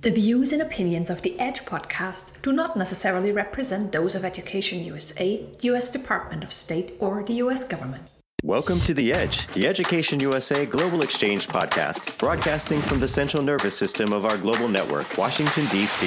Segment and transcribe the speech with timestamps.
[0.00, 4.84] The views and opinions of the Edge podcast do not necessarily represent those of Education
[4.84, 8.04] USA, US Department of State, or the US government.
[8.44, 13.76] Welcome to The Edge, the Education USA Global Exchange podcast, broadcasting from the central nervous
[13.76, 16.06] system of our global network, Washington, D.C.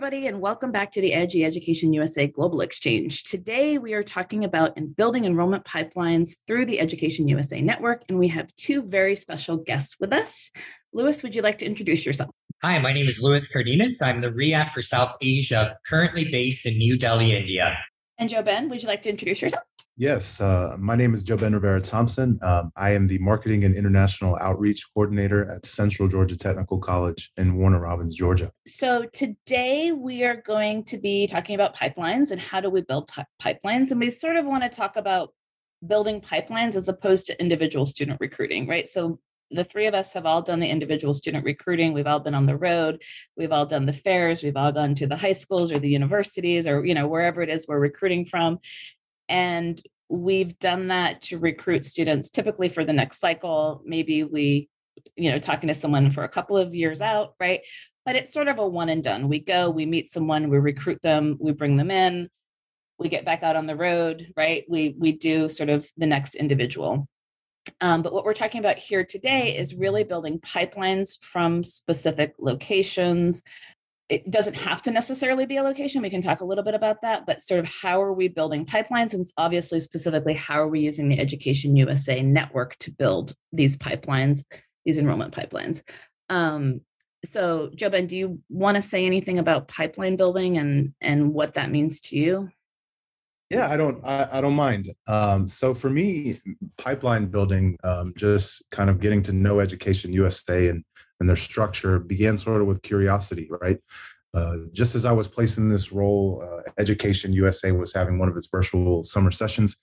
[0.00, 3.22] everybody, and welcome back to the Edgy Education USA Global Exchange.
[3.24, 8.18] Today, we are talking about in building enrollment pipelines through the Education USA Network, and
[8.18, 10.52] we have two very special guests with us.
[10.94, 12.30] Lewis, would you like to introduce yourself?
[12.62, 14.00] Hi, my name is Lewis Cardenas.
[14.02, 17.76] I'm the REAC for South Asia, currently based in New Delhi, India.
[18.16, 19.64] And JoBen, would you like to introduce yourself?
[19.96, 22.38] Yes, uh, my name is JoBen Rivera Thompson.
[22.42, 27.56] Um, I am the Marketing and International Outreach Coordinator at Central Georgia Technical College in
[27.58, 28.50] Warner Robins, Georgia.
[28.66, 33.10] So, today we are going to be talking about pipelines and how do we build
[33.42, 33.90] pipelines.
[33.90, 35.34] And we sort of want to talk about
[35.86, 38.88] building pipelines as opposed to individual student recruiting, right?
[38.88, 39.18] So,
[39.50, 42.46] the three of us have all done the individual student recruiting we've all been on
[42.46, 43.02] the road
[43.36, 46.66] we've all done the fairs we've all gone to the high schools or the universities
[46.68, 48.58] or you know wherever it is we're recruiting from
[49.30, 53.80] and we've done that to recruit students typically for the next cycle.
[53.86, 54.68] Maybe we,
[55.16, 57.60] you know, talking to someone for a couple of years out, right?
[58.04, 59.28] But it's sort of a one and done.
[59.28, 62.28] We go, we meet someone, we recruit them, we bring them in,
[62.98, 64.64] we get back out on the road, right?
[64.68, 67.08] We we do sort of the next individual.
[67.80, 73.42] Um, but what we're talking about here today is really building pipelines from specific locations,
[74.10, 76.02] it doesn't have to necessarily be a location.
[76.02, 78.66] We can talk a little bit about that, but sort of how are we building
[78.66, 79.14] pipelines?
[79.14, 84.44] And obviously, specifically, how are we using the Education USA network to build these pipelines,
[84.84, 85.82] these enrollment pipelines?
[86.28, 86.80] Um,
[87.24, 91.70] so, JoBen, do you want to say anything about pipeline building and and what that
[91.70, 92.50] means to you?
[93.50, 94.92] Yeah, I don't, I, I don't mind.
[95.08, 96.40] Um, so for me,
[96.78, 100.84] pipeline building, um, just kind of getting to know Education USA and
[101.20, 103.78] and their structure began sort of with curiosity, right?
[104.32, 108.28] Uh, just as I was placed in this role, uh, Education USA was having one
[108.28, 109.76] of its virtual summer sessions.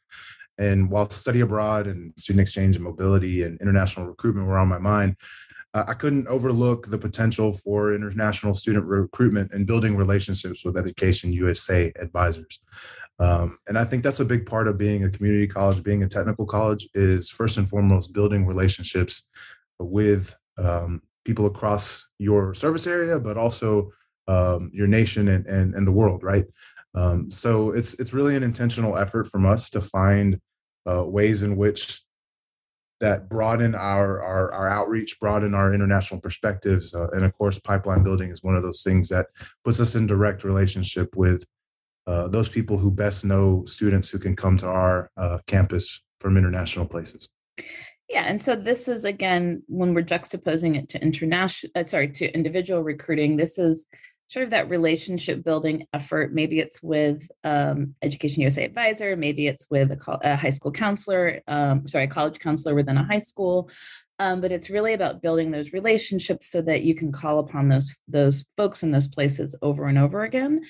[0.57, 4.79] And while study abroad and student exchange and mobility and international recruitment were on my
[4.79, 5.15] mind,
[5.73, 11.33] uh, I couldn't overlook the potential for international student recruitment and building relationships with Education
[11.33, 12.59] USA advisors.
[13.19, 16.07] Um, and I think that's a big part of being a community college, being a
[16.07, 19.23] technical college, is first and foremost building relationships
[19.79, 23.91] with um, people across your service area, but also
[24.27, 26.45] um, your nation and, and, and the world, right?
[26.95, 30.39] Um, so it's it's really an intentional effort from us to find
[30.89, 32.01] uh, ways in which
[32.99, 38.03] that broaden our, our, our outreach, broaden our international perspectives, uh, and of course, pipeline
[38.03, 39.27] building is one of those things that
[39.63, 41.45] puts us in direct relationship with
[42.07, 46.37] uh, those people who best know students who can come to our uh, campus from
[46.37, 47.27] international places.
[48.09, 52.33] Yeah, and so this is again when we're juxtaposing it to international, uh, sorry, to
[52.33, 53.35] individual recruiting.
[53.35, 53.85] This is
[54.27, 56.33] sort of that relationship building effort.
[56.33, 61.41] Maybe it's with um, Education USA advisor, maybe it's with a, a high school counselor,
[61.47, 63.69] um, sorry, a college counselor within a high school.
[64.19, 67.95] Um, but it's really about building those relationships so that you can call upon those
[68.07, 70.63] those folks in those places over and over again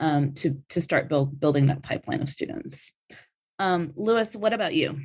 [0.00, 2.92] um, to to start build, building that pipeline of students.
[3.58, 5.00] Um, Lewis, what about you?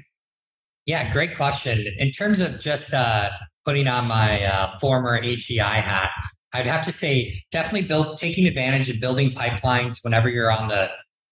[0.85, 1.85] Yeah, great question.
[1.97, 3.29] In terms of just uh,
[3.65, 6.11] putting on my uh, former HEI hat,
[6.53, 10.89] I'd have to say definitely build taking advantage of building pipelines whenever you're on the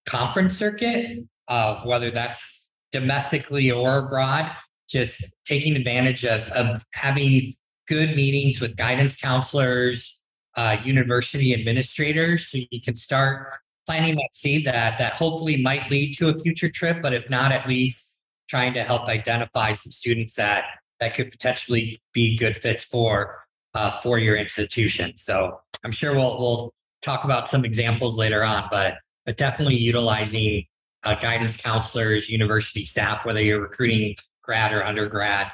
[0.07, 4.51] conference circuit, uh, whether that's domestically or abroad.
[4.89, 7.55] Just taking advantage of, of having
[7.87, 10.21] good meetings with guidance counselors,
[10.55, 13.49] uh, university administrators, so you can start
[13.85, 17.51] planting that seed that that hopefully might lead to a future trip, but if not,
[17.51, 18.12] at least
[18.53, 20.65] trying to help identify some students that
[20.99, 23.39] that could potentially be good fits for
[23.73, 25.17] uh, for your institution.
[25.17, 30.65] So I'm sure we'll we'll talk about some examples later on, but but definitely utilizing
[31.03, 35.47] uh, guidance counselors, university staff, whether you're recruiting grad or undergrad,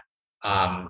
[0.43, 0.89] um,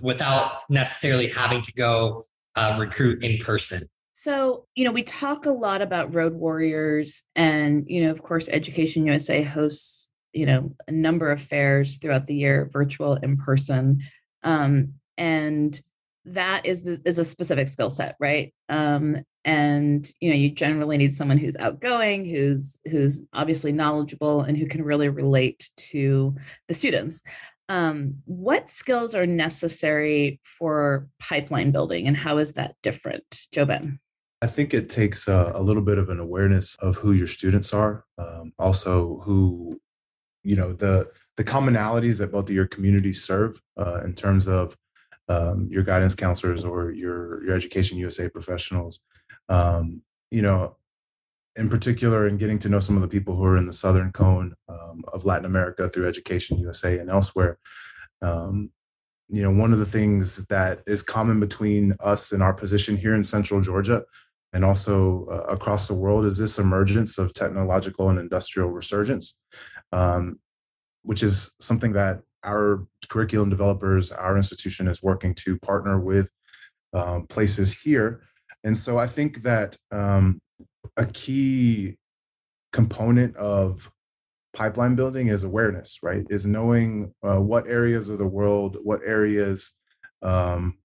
[0.00, 2.26] without necessarily having to go
[2.56, 3.82] uh, recruit in person.
[4.14, 8.48] So, you know, we talk a lot about road warriors, and, you know, of course,
[8.48, 14.02] Education USA hosts you know a number of fairs throughout the year virtual in person
[14.42, 15.80] um, and
[16.26, 18.54] that is is a specific skill set right?
[18.68, 24.56] Um, and you know you generally need someone who's outgoing who's who's obviously knowledgeable and
[24.56, 26.34] who can really relate to
[26.68, 27.22] the students.
[27.68, 33.98] Um, what skills are necessary for pipeline building and how is that different JoBen
[34.42, 37.72] i think it takes a, a, little bit of an awareness of who your students
[37.72, 39.78] are um, also who
[40.44, 44.76] you know the the commonalities that both of your communities serve uh, in terms of
[45.28, 49.00] um, your guidance counselors or your your education usa professionals
[49.48, 50.76] um, you know
[51.56, 54.12] in particular in getting to know some of the people who are in the southern
[54.12, 57.58] cone um, of Latin America through Education USA and elsewhere.
[58.22, 58.70] Um,
[59.28, 63.14] you know, one of the things that is common between us and our position here
[63.14, 64.02] in Central Georgia
[64.52, 69.36] and also uh, across the world is this emergence of technological and industrial resurgence,
[69.94, 70.40] um,
[71.02, 76.28] which is something that our curriculum developers, our institution is working to partner with
[76.92, 78.22] um, places here.
[78.64, 80.40] And so I think that um,
[80.96, 81.96] a key
[82.72, 83.90] component of
[84.52, 86.26] pipeline building is awareness, right?
[86.28, 89.74] Is knowing uh, what areas of the world, what areas
[90.22, 90.78] um,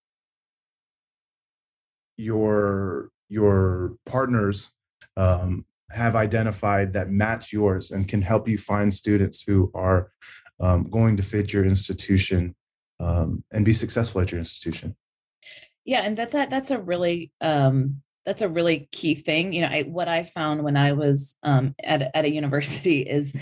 [2.17, 4.73] your your partners
[5.17, 10.11] um, have identified that match yours and can help you find students who are
[10.59, 12.55] um, going to fit your institution
[12.99, 14.95] um, and be successful at your institution.
[15.85, 19.53] Yeah, and that that that's a really um, that's a really key thing.
[19.53, 23.35] You know, I, what I found when I was um, at at a university is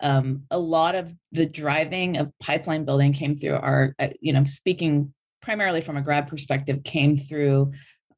[0.00, 4.44] um, a lot of the driving of pipeline building came through our, uh, you know,
[4.44, 7.72] speaking primarily from a grad perspective, came through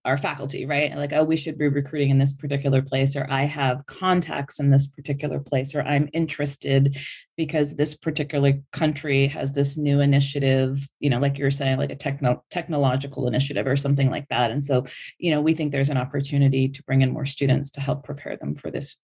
[0.07, 0.97] our faculty, right?
[0.97, 4.71] Like, oh, we should be recruiting in this particular place, or I have contacts in
[4.71, 6.97] this particular place, or I'm interested
[7.37, 11.97] because this particular country has this new initiative, you know, like you're saying, like a
[11.97, 14.51] techno- technological initiative or something like that.
[14.51, 14.87] And so,
[15.19, 18.37] you know, we think there's an opportunity to bring in more students to help prepare
[18.37, 18.97] them for this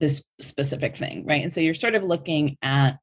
[0.00, 1.42] this specific thing, right?
[1.42, 2.98] And so you're sort of looking at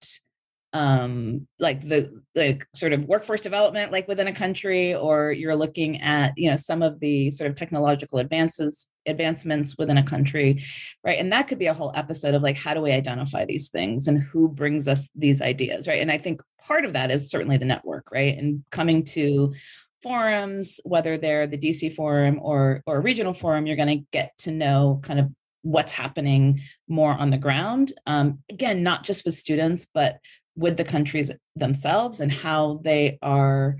[0.74, 6.02] um like the like sort of workforce development like within a country or you're looking
[6.02, 10.64] at you know some of the sort of technological advances advancements within a country
[11.04, 11.20] right?
[11.20, 14.08] And that could be a whole episode of like how do we identify these things
[14.08, 16.02] and who brings us these ideas right?
[16.02, 18.36] And i think part of that is certainly the network right?
[18.36, 19.54] And coming to
[20.02, 24.52] forums whether they're the dc forum or or regional forum you're going to get to
[24.52, 25.32] know kind of
[25.62, 26.60] what's happening
[26.90, 27.94] more on the ground.
[28.06, 30.18] Um, again not just with students but
[30.56, 33.78] with the countries themselves and how they are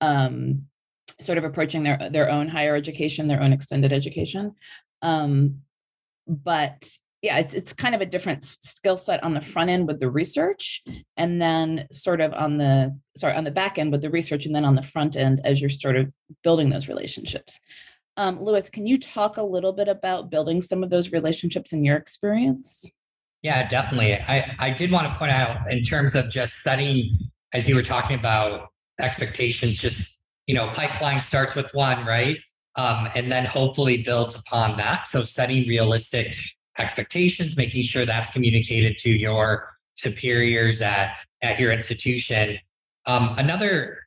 [0.00, 0.66] um,
[1.20, 4.54] sort of approaching their their own higher education, their own extended education.
[5.02, 5.60] Um,
[6.26, 6.88] but
[7.22, 10.10] yeah, it's it's kind of a different skill set on the front end with the
[10.10, 10.82] research,
[11.16, 14.54] and then sort of on the sorry on the back end with the research, and
[14.54, 16.12] then on the front end as you're sort of
[16.42, 17.60] building those relationships.
[18.18, 21.84] Um, Lewis, can you talk a little bit about building some of those relationships in
[21.84, 22.84] your experience?
[23.42, 24.14] Yeah, definitely.
[24.14, 27.12] I, I did want to point out in terms of just setting,
[27.52, 28.68] as you were talking about
[29.00, 32.38] expectations, just, you know, pipeline starts with one, right?
[32.76, 35.06] Um, and then hopefully builds upon that.
[35.06, 36.34] So setting realistic
[36.78, 42.58] expectations, making sure that's communicated to your superiors at, at your institution.
[43.06, 44.00] Um, another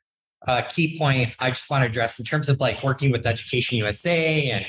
[0.46, 3.78] uh, key point I just want to address in terms of like working with Education
[3.78, 4.66] USA and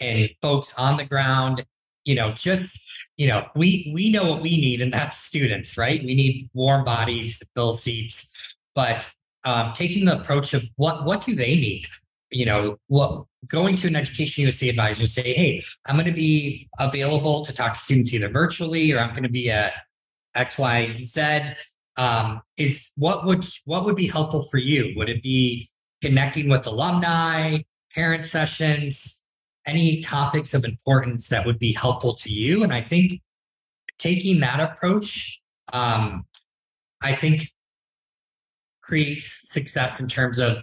[0.00, 1.64] and folks on the ground
[2.04, 2.83] you know, just,
[3.16, 6.02] you know, we we know what we need, and that's students, right?
[6.02, 8.30] We need warm bodies, fill seats,
[8.74, 9.08] but
[9.44, 11.86] um, taking the approach of what what do they need?
[12.30, 16.12] You know, what going to an Education USA advisor and say, hey, I'm going to
[16.12, 19.74] be available to talk to students either virtually or I'm going to be at
[20.34, 21.54] X, Y, Z.
[21.96, 24.92] Um, is what would what would be helpful for you?
[24.96, 25.70] Would it be
[26.02, 27.58] connecting with alumni,
[27.94, 29.23] parent sessions,
[29.66, 32.62] any topics of importance that would be helpful to you.
[32.62, 33.20] And I think
[33.98, 35.40] taking that approach,
[35.72, 36.24] um,
[37.00, 37.48] I think
[38.82, 40.62] creates success in terms of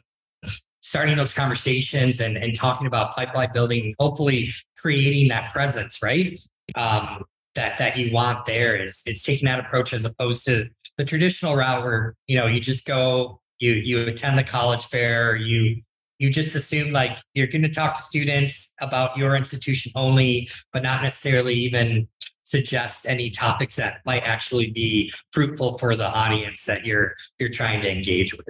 [0.81, 6.37] starting those conversations and, and talking about pipeline building, hopefully creating that presence, right?
[6.75, 7.23] Um,
[7.55, 11.55] that that you want there is is taking that approach as opposed to the traditional
[11.55, 15.81] route where you know you just go you you attend the college fair you
[16.21, 20.83] you just assume like you're going to talk to students about your institution only, but
[20.83, 22.07] not necessarily even
[22.43, 27.81] suggest any topics that might actually be fruitful for the audience that you're you're trying
[27.81, 28.47] to engage with.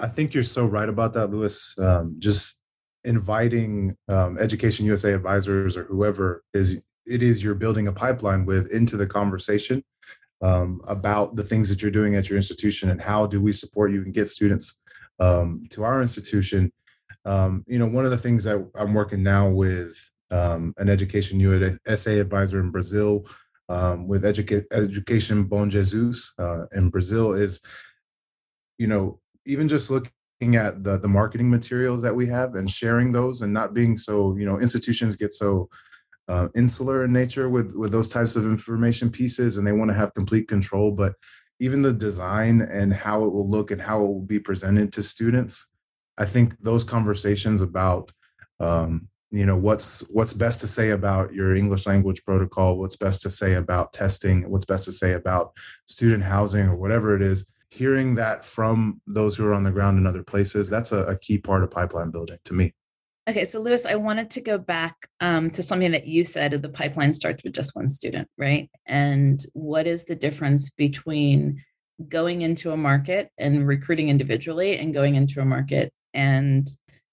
[0.00, 1.74] I think you're so right about that, Lewis.
[1.78, 2.58] Um, just
[3.04, 8.70] inviting um, Education USA advisors or whoever is it is you're building a pipeline with
[8.70, 9.82] into the conversation
[10.42, 13.92] um, about the things that you're doing at your institution and how do we support
[13.92, 14.74] you and get students
[15.20, 16.70] um, to our institution
[17.24, 19.96] um, you know, one of the things that I'm working now with
[20.30, 23.26] um, an education USA advisor in Brazil
[23.68, 27.60] um, with Educa- Education Bom Jesus uh, in Brazil is
[28.78, 33.12] you know, even just looking at the the marketing materials that we have and sharing
[33.12, 35.68] those and not being so, you know, institutions get so
[36.28, 39.96] uh, insular in nature with with those types of information pieces and they want to
[39.96, 41.14] have complete control but
[41.60, 45.02] even the design and how it will look and how it will be presented to
[45.02, 45.68] students
[46.18, 48.12] i think those conversations about
[48.60, 53.22] um, you know what's what's best to say about your english language protocol what's best
[53.22, 55.52] to say about testing what's best to say about
[55.86, 59.98] student housing or whatever it is hearing that from those who are on the ground
[59.98, 62.72] in other places that's a, a key part of pipeline building to me
[63.28, 66.68] Okay, so Lewis, I wanted to go back um, to something that you said the
[66.68, 68.68] pipeline starts with just one student, right?
[68.86, 71.62] And what is the difference between
[72.08, 76.68] going into a market and recruiting individually and going into a market and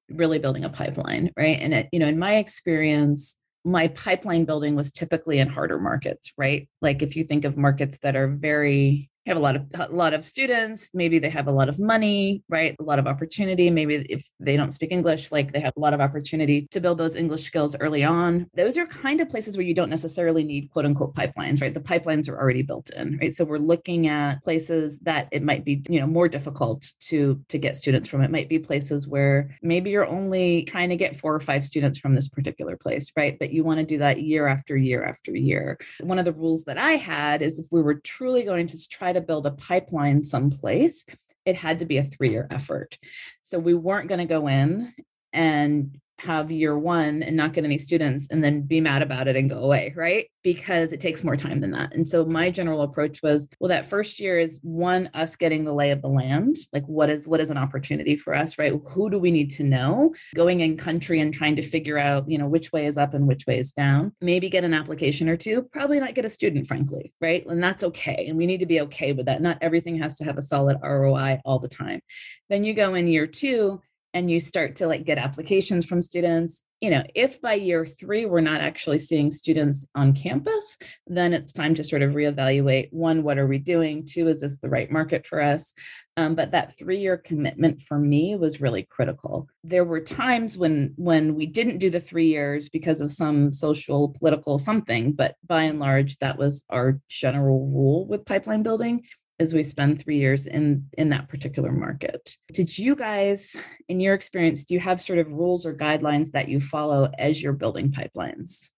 [0.09, 1.59] really building a pipeline, right?
[1.59, 6.31] And, it, you know, in my experience, my pipeline building was typically in harder markets,
[6.37, 6.67] right?
[6.81, 10.13] Like if you think of markets that are very have a lot of a lot
[10.13, 12.75] of students maybe they have a lot of money right?
[12.79, 13.69] A lot of opportunity.
[13.69, 16.97] Maybe if they don't speak english like they have a lot of opportunity to build
[16.97, 18.47] those english skills early on.
[18.55, 21.73] Those are kind of places where you don't necessarily need quote unquote pipelines right?
[21.73, 23.31] The pipelines are already built in right?
[23.31, 27.57] So we're looking at places that it might be you know more difficult to to
[27.57, 28.21] get students from.
[28.21, 31.99] It might be places where maybe you're only trying to get four or five students
[31.99, 33.37] from this particular place right?
[33.39, 35.77] But you want to do that year after year after year.
[36.01, 39.13] One of the rules that i had is if we were truly going to try
[39.13, 41.05] to to build a pipeline someplace,
[41.45, 42.97] it had to be a three year effort.
[43.41, 44.93] So we weren't going to go in
[45.33, 49.35] and have year one and not get any students and then be mad about it
[49.35, 50.27] and go away, right?
[50.43, 51.93] Because it takes more time than that.
[51.93, 55.73] And so my general approach was, well, that first year is one, us getting the
[55.73, 56.57] lay of the land.
[56.73, 58.73] Like what is what is an opportunity for us, right?
[58.89, 60.13] Who do we need to know?
[60.35, 63.27] Going in country and trying to figure out, you know, which way is up and
[63.27, 64.13] which way is down.
[64.21, 67.45] Maybe get an application or two, probably not get a student, frankly, right?
[67.45, 68.25] And that's okay.
[68.27, 69.41] And we need to be okay with that.
[69.41, 72.01] Not everything has to have a solid ROI all the time.
[72.49, 73.81] Then you go in year two
[74.13, 78.25] and you start to like get applications from students you know if by year three
[78.25, 83.23] we're not actually seeing students on campus then it's time to sort of reevaluate one
[83.23, 84.05] what are we doing?
[84.05, 85.73] Two is this the right market for us?
[86.17, 89.47] Um, but that three year commitment for me was really critical.
[89.63, 94.09] There were times when when we didn't do the three years because of some social
[94.09, 99.03] political something but by and large that was our general rule with pipeline building
[99.39, 102.35] as we spend three years in in that particular market.
[102.53, 103.55] Did you guys
[103.87, 107.41] in your experience do you have sort of rules or guidelines that you follow as
[107.41, 108.69] you're building pipelines?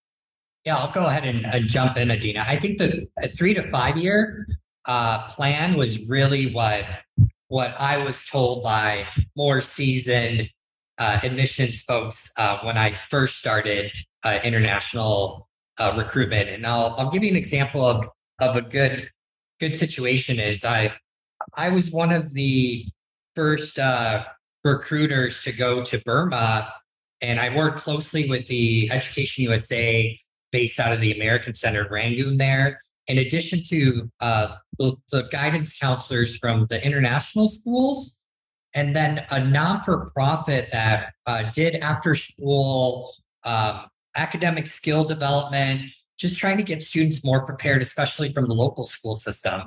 [0.65, 3.97] Yeah i'll go ahead and uh, jump in adina i think the three to five
[3.97, 4.45] year
[4.85, 6.85] uh, plan was really what
[7.47, 10.47] what i was told by more seasoned
[10.99, 13.91] uh, admissions folks uh, when i first started
[14.23, 15.49] uh, international
[15.81, 16.49] uh, recruitment.
[16.49, 18.07] And I'll, I'll give you an example of
[18.39, 19.09] of a good
[19.61, 20.91] good situation is I
[21.53, 22.85] I was one of the
[23.35, 24.25] first uh,
[24.65, 26.73] recruiters to go to Burma,
[27.21, 30.19] and I worked closely with the Education USA
[30.51, 32.81] based out of the American Center Rangoon there.
[33.07, 38.19] In addition to uh, the, the guidance counselors from the international schools,
[38.73, 43.13] and then a non for profit that uh, did after school
[43.43, 43.81] um,
[44.15, 45.83] academic skill development
[46.21, 49.63] just trying to get students more prepared, especially from the local school system.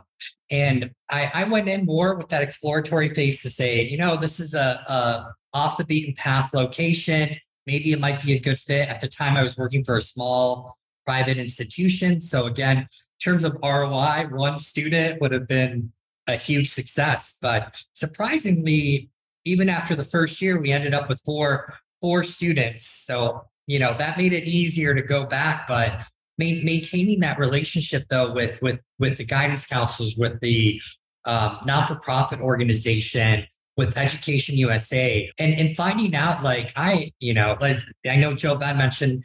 [0.52, 4.38] And I, I went in more with that exploratory phase to say, you know, this
[4.38, 7.36] is a, a off the beaten path location.
[7.66, 8.88] Maybe it might be a good fit.
[8.88, 12.20] At the time, I was working for a small private institution.
[12.20, 12.86] So again, in
[13.22, 15.92] terms of ROI, one student would have been
[16.28, 17.36] a huge success.
[17.42, 19.10] But surprisingly,
[19.44, 22.86] even after the first year, we ended up with four four students.
[22.86, 25.66] So you know that made it easier to go back.
[25.66, 26.00] But
[26.38, 30.80] maintaining that relationship though with with with the guidance counselors with the
[31.26, 37.78] um, not-for-profit organization with education usa and and finding out like i you know like
[38.08, 39.24] i know JoBen mentioned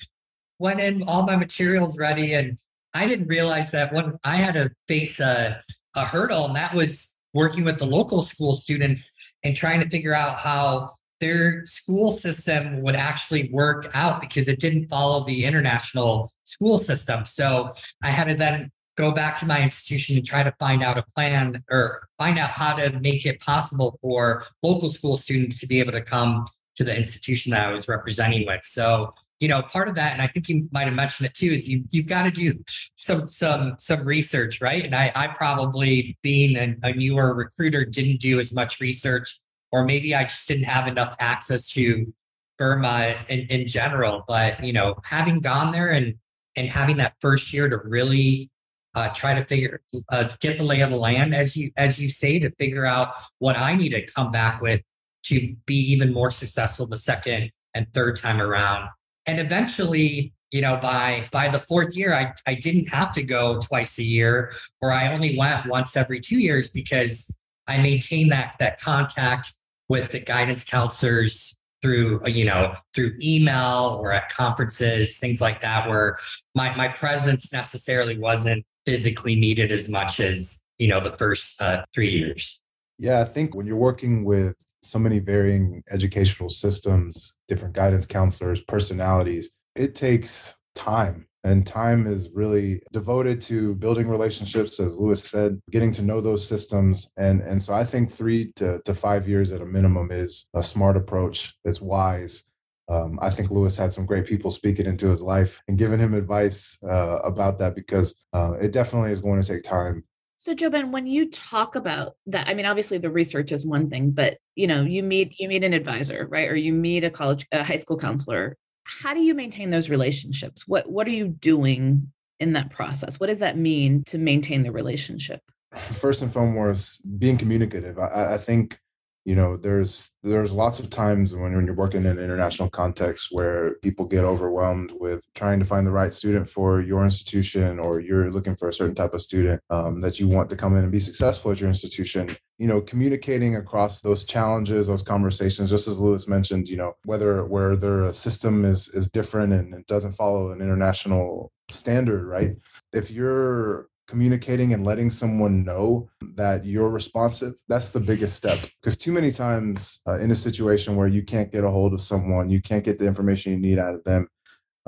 [0.59, 2.57] went in all my materials ready and
[2.93, 5.61] i didn't realize that when i had to face a,
[5.95, 10.13] a hurdle and that was working with the local school students and trying to figure
[10.13, 16.31] out how their school system would actually work out because it didn't follow the international
[16.43, 17.25] school system.
[17.25, 20.97] So I had to then go back to my institution and try to find out
[20.97, 25.67] a plan or find out how to make it possible for local school students to
[25.67, 26.45] be able to come
[26.75, 28.61] to the institution that I was representing with.
[28.63, 31.47] So, you know, part of that, and I think you might have mentioned it too,
[31.47, 32.61] is you you've got to do
[32.95, 34.83] some some some research, right?
[34.83, 39.39] And I I probably being a, a newer recruiter didn't do as much research
[39.71, 42.13] or maybe I just didn't have enough access to
[42.57, 44.23] Burma in, in general.
[44.27, 46.15] But you know, having gone there and
[46.55, 48.49] and having that first year to really
[48.95, 52.09] uh, try to figure uh, get the lay of the land as you as you
[52.09, 54.83] say to figure out what I need to come back with
[55.25, 58.89] to be even more successful the second and third time around.
[59.25, 63.59] And eventually, you know, by by the fourth year, I, I didn't have to go
[63.59, 67.35] twice a year, or I only went once every two years because
[67.67, 69.53] I maintained that that contact
[69.89, 75.87] with the guidance counselors through you know through email or at conferences things like that
[75.87, 76.17] where
[76.55, 81.83] my my presence necessarily wasn't physically needed as much as you know the first uh,
[81.93, 82.61] three years.
[82.97, 88.61] Yeah i think when you're working with so many varying educational systems different guidance counselors
[88.61, 95.61] personalities it takes time and time is really devoted to building relationships as lewis said
[95.71, 97.11] getting to know those systems.
[97.17, 100.63] And and so i think three to, to five years at a minimum is a
[100.63, 102.45] smart approach it's wise.
[102.89, 106.13] Um, i think lewis had some great people speaking into his life and giving him
[106.13, 110.03] advice uh, about that because uh, it definitely is going to take time.
[110.39, 114.11] So Joben, when you talk about that, I mean, obviously the research is one thing,
[114.11, 116.47] but you know, you meet you meet an advisor, right?
[116.49, 120.67] Or you meet a college, a high school counselor, how do you maintain those relationships?
[120.67, 123.19] What what are you doing in that process?
[123.19, 125.41] What does that mean to maintain the relationship?
[125.75, 127.99] First and foremost being communicative.
[127.99, 128.79] I, I think
[129.25, 133.27] you know there's there's lots of times when, when you're working in an international context
[133.31, 137.99] where people get overwhelmed with trying to find the right student for your institution or
[137.99, 140.83] you're looking for a certain type of student um, that you want to come in
[140.83, 142.29] and be successful at your institution.
[142.57, 147.45] You know communicating across those challenges those conversations just as lewis mentioned you know whether
[147.45, 152.55] where their system is is different and it doesn't follow an international standard right?
[152.93, 158.57] If you're communicating and letting someone know that you're responsive that's the biggest step.
[158.81, 162.01] Because too many times uh, in a situation where you can't get a hold of
[162.01, 164.27] someone you can't get the information you need out of them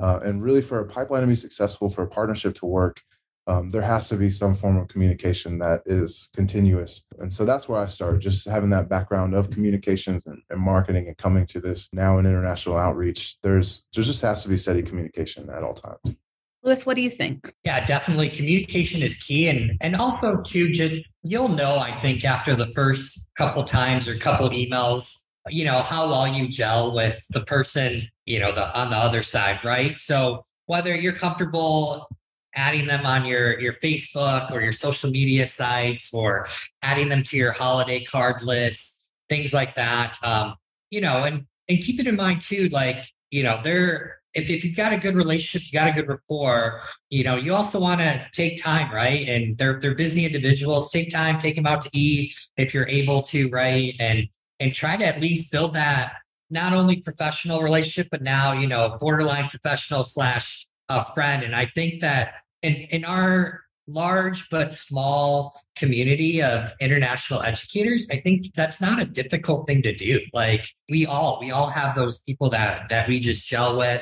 [0.00, 3.00] uh, and really for a pipeline to be successful for a partnership to work
[3.46, 7.04] um, there has to be some form of communication that is continuous.
[7.18, 11.08] And so that's where i started just having that background of communications and, and marketing
[11.08, 13.38] and coming to this now in international outreach.
[13.42, 16.16] There's there just has to be steady communication at all times
[16.62, 17.52] Lewis, what do you think?
[17.64, 18.30] Yeah, definitely.
[18.30, 19.48] Communication is key.
[19.48, 24.16] And and also too, just you'll know, I think, after the first couple times or
[24.16, 28.78] couple of emails, you know, how well you gel with the person, you know, the
[28.78, 29.98] on the other side, right?
[29.98, 32.08] So whether you're comfortable
[32.54, 36.46] adding them on your your Facebook or your social media sites or
[36.82, 40.16] adding them to your holiday card list, things like that.
[40.22, 40.54] Um,
[40.90, 44.64] you know, and and keep it in mind too, like, you know, they're if, if
[44.64, 48.00] you've got a good relationship, you got a good rapport, you know, you also want
[48.00, 49.28] to take time, right?
[49.28, 50.90] And they're they're busy individuals.
[50.90, 53.94] Take time, take them out to eat if you're able to, right?
[53.98, 56.14] And and try to at least build that
[56.50, 61.42] not only professional relationship, but now, you know, borderline professional slash a friend.
[61.42, 68.16] And I think that in in our large but small community of international educators i
[68.16, 72.20] think that's not a difficult thing to do like we all we all have those
[72.22, 74.00] people that that we just gel with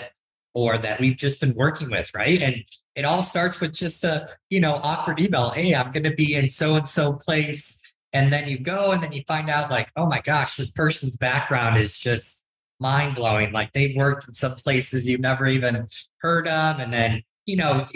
[0.54, 2.42] or that we've just been working with, right?
[2.42, 2.64] And
[2.96, 5.50] it all starts with just a, you know, awkward email.
[5.50, 7.94] Hey, I'm going to be in so and so place.
[8.12, 11.16] And then you go and then you find out, like, oh my gosh, this person's
[11.16, 12.46] background is just
[12.80, 13.52] mind blowing.
[13.52, 15.86] Like they've worked in some places you've never even
[16.18, 16.80] heard of.
[16.80, 17.86] And then, you know,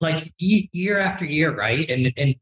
[0.00, 1.88] like year after year, right?
[1.90, 2.36] And, and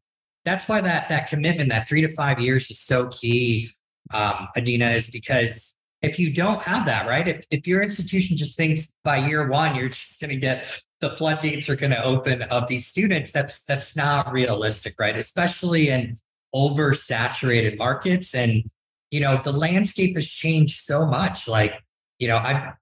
[0.45, 3.71] that's why that, that commitment, that three to five years is so key,
[4.13, 7.27] um, Adina, is because if you don't have that, right?
[7.27, 11.17] If, if your institution just thinks by year one, you're just going to get the
[11.17, 15.17] floodgates are going to open of these students, that's that's not realistic, right?
[15.17, 16.17] Especially in
[16.55, 18.35] oversaturated markets.
[18.35, 18.71] And,
[19.11, 21.47] you know, the landscape has changed so much.
[21.49, 21.83] Like,
[22.19, 22.73] you know, I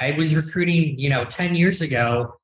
[0.00, 2.34] I was recruiting, you know, 10 years ago.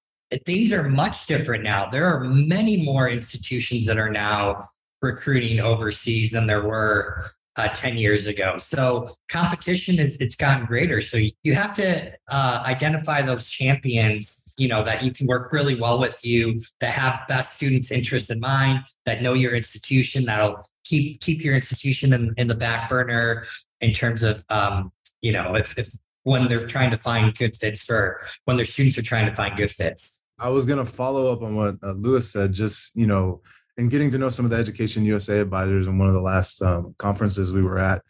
[0.44, 1.88] Things are much different now.
[1.88, 4.68] There are many more institutions that are now
[5.00, 8.56] recruiting overseas than there were uh, 10 years ago.
[8.58, 11.00] So competition is it's gotten greater.
[11.00, 15.74] So you have to uh, identify those champions, you know, that you can work really
[15.74, 20.64] well with you, that have best students' interests in mind, that know your institution, that'll
[20.84, 23.44] keep keep your institution in, in the back burner
[23.80, 25.88] in terms of um, you know, if, if
[26.22, 29.56] when they're trying to find good fits for when their students are trying to find
[29.56, 30.24] good fits.
[30.38, 32.52] I was going to follow up on what uh, Lewis said.
[32.52, 33.40] Just you know,
[33.78, 36.60] and getting to know some of the Education USA advisors in one of the last
[36.62, 38.02] um, conferences we were at.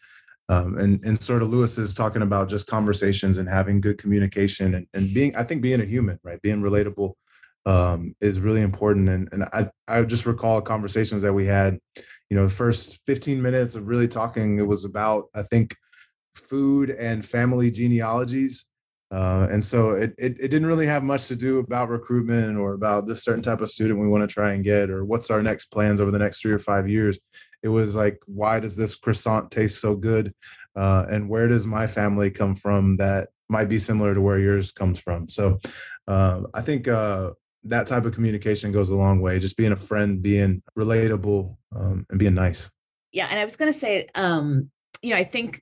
[0.49, 4.73] Um, and, and sort of Lewis is talking about just conversations and having good communication
[4.73, 6.41] and, and being, I think being a human, right?
[6.41, 7.13] Being relatable
[7.67, 9.09] um, is really important.
[9.09, 11.77] And, and I, I just recall conversations that we had,
[12.31, 15.75] you know, the first 15 minutes of really talking, it was about, I think,
[16.33, 18.65] food and family genealogies.
[19.11, 22.73] Uh, and so it, it, it didn't really have much to do about recruitment or
[22.73, 25.41] about this certain type of student we want to try and get or what's our
[25.41, 27.19] next plans over the next three or five years.
[27.63, 30.33] It was like, why does this croissant taste so good?
[30.75, 34.71] Uh, and where does my family come from that might be similar to where yours
[34.71, 35.27] comes from?
[35.27, 35.59] So
[36.07, 37.31] uh, I think uh,
[37.63, 39.39] that type of communication goes a long way.
[39.39, 42.69] Just being a friend, being relatable, um, and being nice.
[43.11, 44.69] Yeah, and I was going to say, um,
[45.01, 45.61] you know, I think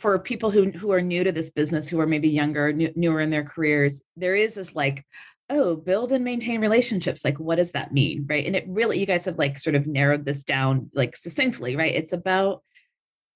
[0.00, 3.20] for people who who are new to this business, who are maybe younger, new, newer
[3.20, 5.04] in their careers, there is this like,
[5.50, 7.24] oh, build and maintain relationships.
[7.24, 8.46] Like, what does that mean, right?
[8.46, 11.94] And it really, you guys have like sort of narrowed this down like succinctly, right?
[11.94, 12.62] It's about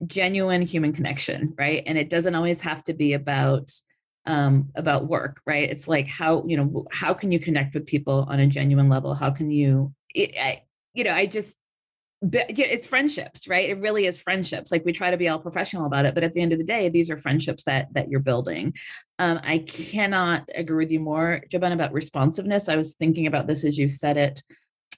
[0.06, 1.82] genuine human connection, right?
[1.86, 3.70] And it doesn't always have to be about
[4.26, 5.68] um, about work, right?
[5.68, 9.14] It's like how you know how can you connect with people on a genuine level?
[9.14, 10.62] How can you, it, I,
[10.94, 11.58] you know, I just
[12.32, 13.68] it's friendships right?
[13.68, 14.72] It really is friendships.
[14.72, 16.64] Like we try to be all professional about it but at the end of the
[16.64, 18.74] day these are friendships that that you're building.
[19.18, 22.68] Um, i cannot agree with you more JoBen, about responsiveness.
[22.68, 24.42] I was thinking about this as you said it.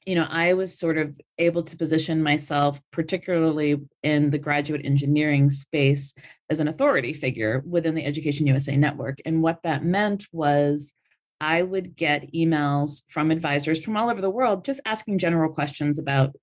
[0.06, 5.50] You know i was sort of able to position myself particularly in the graduate engineering
[5.50, 6.14] space
[6.48, 9.18] as an authority figure within the education usa network.
[9.24, 10.92] And what that meant was
[11.40, 15.98] I would get emails from advisors from all over the world just asking general questions
[15.98, 16.34] about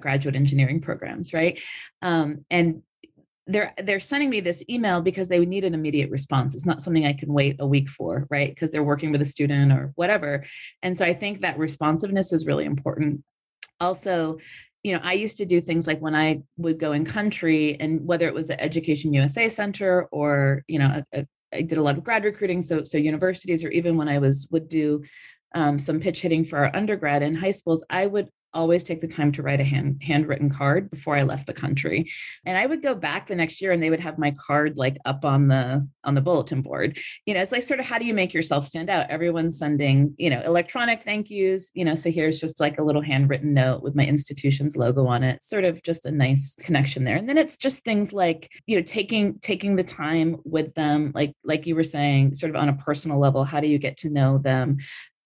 [0.00, 1.60] graduate engineering programs, right?
[2.00, 2.82] Um, and
[3.46, 6.54] they're they're sending me this email because they need an immediate response.
[6.54, 8.48] It's not something I can wait a week for, right?
[8.48, 10.44] Because they're working with a student or whatever.
[10.82, 13.24] And so I think that responsiveness is really important.
[13.80, 14.38] Also,
[14.84, 18.06] you know, I used to do things like when I would go in country, and
[18.06, 21.82] whether it was the Education USA Center or you know, a, a, I did a
[21.82, 25.02] lot of grad recruiting, so so universities, or even when I was would do
[25.54, 29.08] um, some pitch hitting for our undergrad in high schools, I would always take the
[29.08, 32.10] time to write a hand handwritten card before I left the country.
[32.44, 34.96] And I would go back the next year and they would have my card like
[35.04, 36.98] up on the on the bulletin board.
[37.26, 39.10] You know, it's like sort of how do you make yourself stand out?
[39.10, 43.02] Everyone's sending, you know, electronic thank yous, you know, so here's just like a little
[43.02, 45.42] handwritten note with my institution's logo on it.
[45.42, 47.16] Sort of just a nice connection there.
[47.16, 51.34] And then it's just things like, you know, taking taking the time with them like
[51.44, 54.10] like you were saying, sort of on a personal level, how do you get to
[54.10, 54.78] know them?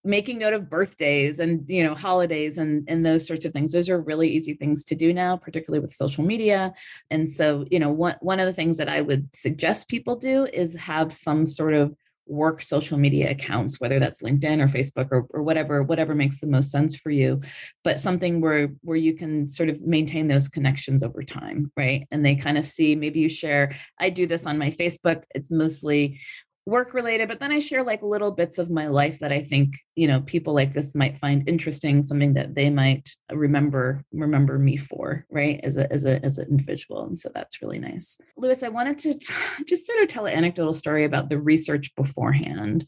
[0.07, 3.73] Making note of birthdays and you know holidays and and those sorts of things.
[3.73, 6.73] Those are really easy things to do now particularly with social media.
[7.11, 10.47] And so you know one one of the things that i would suggest people do
[10.47, 11.95] is have some sort of
[12.29, 16.47] work social media accounts whether that's linkedin or facebook or, or whatever whatever makes the
[16.47, 17.41] most sense for you
[17.85, 22.07] but something where where you can sort of maintain those connections over time right?
[22.11, 25.23] And they kind of see maybe you share i do this on my facebook.
[25.35, 26.21] It's mostly
[26.67, 29.77] work related but then i share like little bits of my life that i think
[29.95, 34.77] you know people like this might find interesting something that they might remember remember me
[34.77, 38.19] for right as a as a as an individual and so that's really nice.
[38.37, 39.33] Lewis i wanted to t-
[39.67, 42.85] just sort of tell an anecdotal story about the research beforehand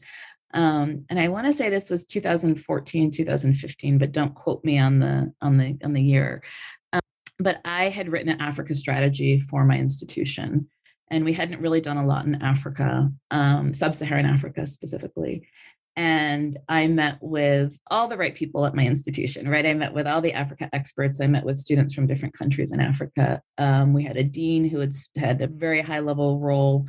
[0.53, 4.99] um, and i want to say this was 2014 2015 but don't quote me on
[4.99, 6.43] the on the on the year.
[6.91, 6.99] Um,
[7.39, 10.67] but i had written an africa strategy for my institution
[11.09, 15.47] and we hadn't really done a lot in Africa, um, sub-Saharan Africa specifically.
[15.95, 19.65] And I met with all the right people at my institution, right?
[19.65, 21.19] I met with all the Africa experts.
[21.19, 23.41] I met with students from different countries in Africa.
[23.57, 26.87] Um, we had a dean who had had a very high level role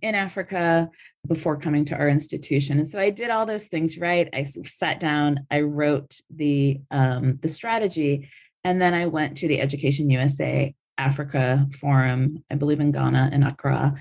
[0.00, 0.88] in Africa
[1.26, 2.78] before coming to our institution.
[2.78, 4.28] And so I did all those things right.
[4.32, 8.30] I sat down, I wrote the um, the strategy,
[8.64, 13.44] and then I went to the Education USA Africa Forum, I believe in Ghana and
[13.44, 13.94] Accra.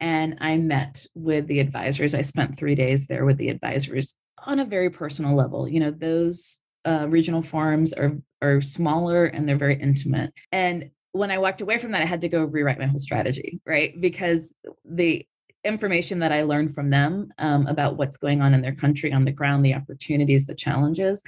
[0.00, 2.14] And I met with the advisors.
[2.14, 5.68] I spent three days there with the advisors on a very personal level.
[5.68, 10.32] You know, those uh, regional forums are are smaller and they're very intimate.
[10.52, 13.60] And when I walked away from that, I had to go rewrite my whole strategy,
[13.64, 13.98] right?
[13.98, 14.52] Because
[14.84, 15.26] the
[15.64, 19.24] information that I learned from them um, about what's going on in their country on
[19.24, 21.22] the ground, the opportunities, the challenges,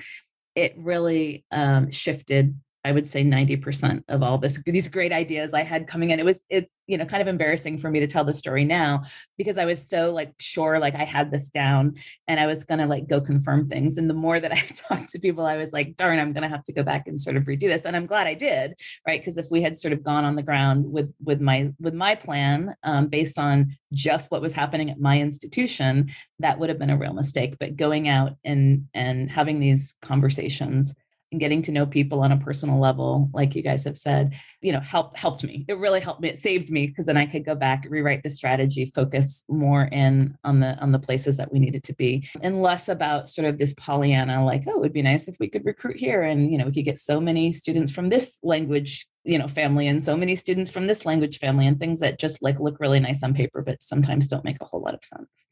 [0.54, 5.64] it really um, shifted I would say 90% of all this these great ideas I
[5.64, 6.20] had coming in.
[6.20, 9.02] It was it's you know kind of embarrassing for me to tell the story now
[9.36, 11.96] because I was so like sure like I had this down
[12.28, 13.98] and I was gonna like go confirm things.
[13.98, 16.62] And the more that I talked to people, I was like, darn, I'm gonna have
[16.62, 17.86] to go back and sort of redo this.
[17.86, 19.20] And I'm glad I did, right?
[19.20, 22.14] Because if we had sort of gone on the ground with with my with my
[22.14, 26.90] plan um, based on just what was happening at my institution, that would have been
[26.90, 27.56] a real mistake.
[27.58, 30.94] But going out and and having these conversations
[31.32, 34.72] and getting to know people on a personal level like you guys have said you
[34.72, 35.64] know helped helped me.
[35.68, 38.30] It really helped me it saved me because then i could go back rewrite the
[38.30, 42.62] strategy focus more in on the on the places that we needed to be and
[42.62, 45.64] less about sort of this pollyanna like oh it would be nice if we could
[45.64, 49.38] recruit here and you know we could get so many students from this language you
[49.38, 52.58] know family and so many students from this language family and things that just like
[52.60, 55.46] look really nice on paper but sometimes don't make a whole lot of sense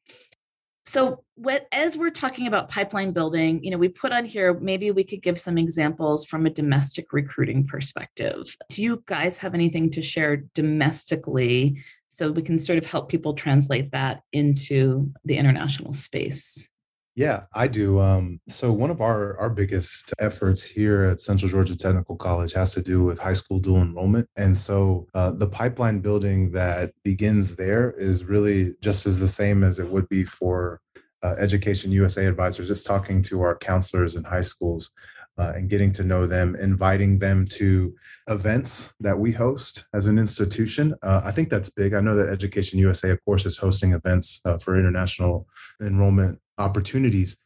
[0.94, 4.90] so what, as we're talking about pipeline building you know we put on here maybe
[4.90, 8.56] we could give some examples from a domestic recruiting perspective.
[8.70, 13.34] Do you guys have anything to share domestically so we can sort of help people
[13.34, 16.70] translate that into the international space
[17.16, 18.00] yeah, I do.
[18.00, 22.74] Um, so one of our our biggest efforts here at Central Georgia Technical College has
[22.74, 27.54] to do with high school dual enrollment, and so uh, the pipeline building that begins
[27.54, 30.80] there is really just as the same as it would be for
[31.22, 32.70] uh, Education USA advisors.
[32.70, 34.90] It's talking to our counselors in high schools
[35.38, 37.94] uh, and getting to know them, inviting them to
[38.28, 40.94] events that we host as an institution.
[41.02, 41.94] Uh, I think that's big.
[41.94, 45.48] I know that Education USA, of course, is hosting events uh, for international
[45.80, 47.36] enrollment opportunities.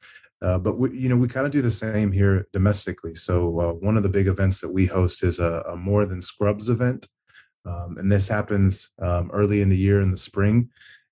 [0.40, 3.14] Uh, but we, you know, we kind of do the same here domestically.
[3.14, 6.23] So uh, one of the big events that we host is a, a More Than
[6.23, 7.09] Scrubs event,
[7.64, 10.71] um, and this happens um, early in the year in the spring.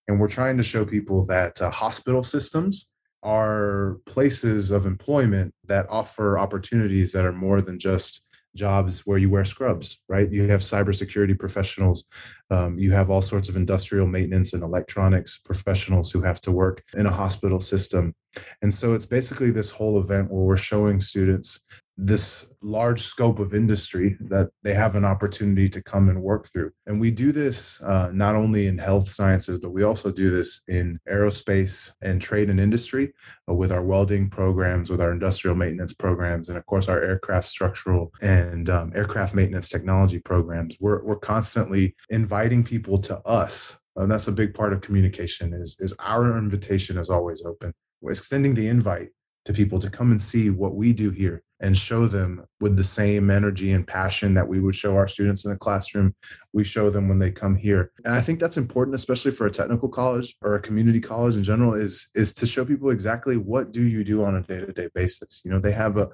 [0.09, 2.93] And we're trying to show people that uh, hospital systems
[3.25, 8.23] are places of employment that offer opportunities that are more than just
[8.57, 10.31] jobs where you wear scrubs, right?
[10.31, 12.05] You have cybersecurity professionals,
[12.51, 16.83] um, you have all sorts of industrial maintenance and electronics professionals who have to work
[16.95, 18.15] in a hospital system.
[18.63, 21.61] And so it's basically this whole event where we're showing students
[21.99, 26.71] this large scope of industry that they have an opportunity to come and work through.
[26.87, 30.61] And we do this uh, not only in health sciences, but we also do this
[30.69, 33.15] in aerospace and trade and industry
[33.49, 37.49] uh, with our welding programs, with our industrial maintenance programs, and of course our aircraft
[37.49, 40.77] structural and um, aircraft maintenance technology programs.
[40.79, 43.79] We're, we're constantly inviting people to us.
[43.97, 47.73] And that's a big part of communication is, is our invitation is always open.
[48.03, 49.09] We're extending the invite
[49.47, 52.85] to people to come and see what we do here and show them with the
[52.85, 56.15] same energy and passion that we would show our students in the classroom
[56.53, 57.93] we show them when they come here.
[58.05, 61.43] And i think that's important especially for a technical college or a community college in
[61.43, 65.43] general is is to show people exactly what do you do on a day-to-day basis?
[65.45, 66.09] You know they have a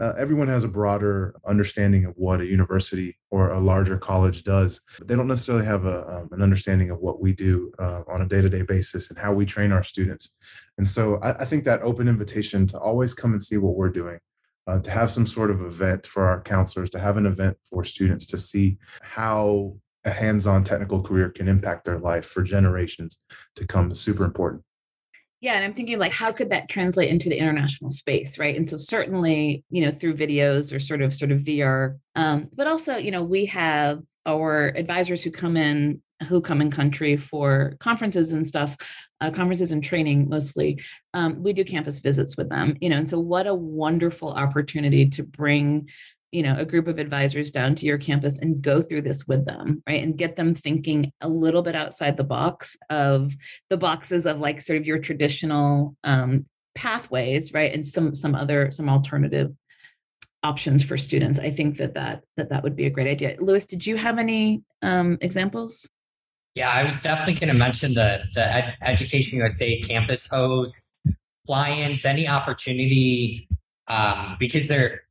[0.00, 4.80] uh, everyone has a broader understanding of what a university or a larger college does.
[4.96, 8.22] But they don't necessarily have a, um, an understanding of what we do uh, on
[8.22, 10.34] a day-to-day basis and how we train our students.
[10.76, 13.88] And so I, I think that open invitation to always come and see what we're
[13.88, 14.20] doing
[14.68, 17.82] uh, to have some sort of event for our counselors, to have an event for
[17.82, 23.18] students to see how a hands-on technical career can impact their life for generations
[23.56, 24.62] to come is super important.
[25.40, 28.56] Yeah, and I'm thinking like how could that translate into the international space, right?
[28.56, 32.66] And so certainly, you know, through videos or sort of sort of VR, um, but
[32.66, 37.76] also, you know, we have our advisors who come in who come in country for
[37.78, 38.76] conferences and stuff
[39.20, 40.80] uh, conferences and training mostly
[41.14, 45.08] um, we do campus visits with them you know and so what a wonderful opportunity
[45.08, 45.88] to bring
[46.32, 49.44] you know a group of advisors down to your campus and go through this with
[49.44, 53.34] them right and get them thinking a little bit outside the box of
[53.70, 58.70] the boxes of like sort of your traditional um, pathways right and some some other
[58.70, 59.52] some alternative
[60.42, 61.38] options for students.
[61.38, 63.36] I think that that that that would be a great idea.
[63.40, 65.88] Lewis did you have any um, examples
[66.58, 70.98] yeah, I was definitely going to mention the the Ed- Education USA campus hosts,
[71.46, 73.48] fly-ins, any opportunity,
[73.86, 75.02] um, because they're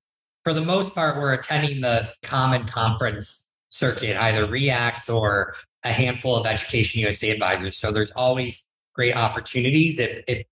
[0.43, 5.55] for the most part we're attending the common conference circuit, either REACs or
[5.85, 7.77] a handful of Education USA advisors.
[7.77, 10.45] So there's always great opportunities if if,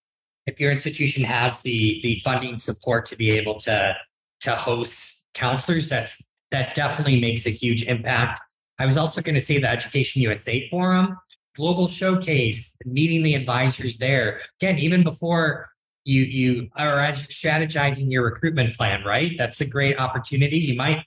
[0.47, 3.97] if your institution has the the funding support to be able to
[4.41, 5.89] to host counselors.
[5.89, 8.39] That's that definitely makes a huge impact
[8.79, 11.17] I was also going to say the Education USA Forum,
[11.55, 14.41] global showcase, meeting the advisors there.
[14.61, 15.69] Again, even before
[16.03, 19.33] you you are strategizing your recruitment plan, right?
[19.37, 20.59] That's a great opportunity.
[20.59, 21.03] You might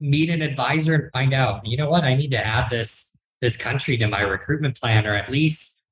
[0.00, 3.56] meet an advisor and find out, you know what, I need to add this this
[3.56, 5.82] country to my recruitment plan, or at least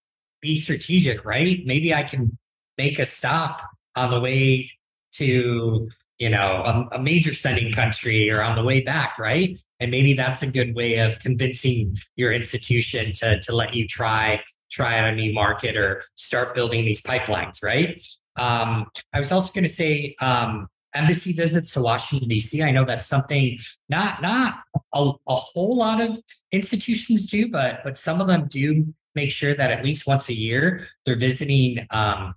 [0.41, 1.61] be strategic, right?
[1.65, 2.39] Maybe I can
[2.79, 3.61] make a stop
[3.97, 4.71] on the way
[5.13, 5.89] to
[6.21, 9.59] you know, a, a, major sending country or on the way back, right?
[9.81, 14.43] And maybe that's a good way of convincing your institution to, to let you try
[14.71, 18.01] try out a new market or start building these pipelines, right?
[18.37, 22.63] Um, I was also going to say um, embassy visits to Washington D.C.
[22.63, 24.61] I know that's something not not
[24.95, 26.21] a, a whole lot of
[26.53, 30.35] institutions do, but but some of them do make sure that at least once a
[30.35, 32.35] year they're visiting um,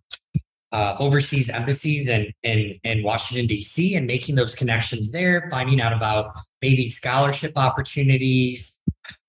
[0.73, 5.93] uh, overseas embassies in, in, in Washington, D.C., and making those connections there, finding out
[5.93, 8.81] about maybe scholarship opportunities,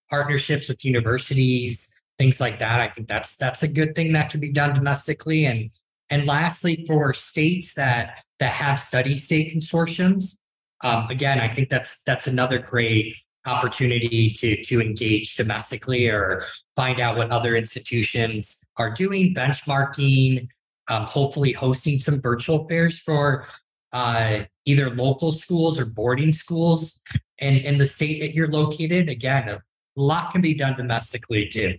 [0.08, 2.80] partnerships with universities, things like that.
[2.80, 5.44] I think that's that's a good thing that can be done domestically.
[5.44, 5.70] And
[6.08, 10.36] and lastly, for states that that have study state consortiums,
[10.82, 16.44] um, again, I think that's that's another great opportunity to to engage domestically or
[16.76, 20.48] find out what other institutions are doing, benchmarking,
[20.88, 23.46] um, hopefully hosting some virtual fairs for
[23.92, 27.00] uh, either local schools or boarding schools
[27.38, 29.08] in, in the state that you're located.
[29.08, 29.62] Again, a
[29.96, 31.74] lot can be done domestically too.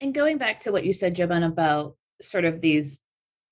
[0.00, 3.00] And going back to what you said, JoBen, about sort of these,